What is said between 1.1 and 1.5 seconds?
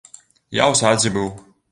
быў.